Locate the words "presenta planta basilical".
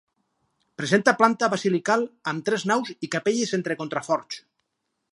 0.81-2.07